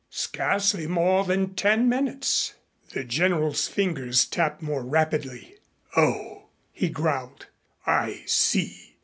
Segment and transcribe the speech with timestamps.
[0.09, 2.55] "Scarcely more than ten minutes."
[2.91, 5.57] The General's fingers tapped more rapidly.
[5.95, 7.45] "Oh," he growled,
[7.85, 8.95] "I see."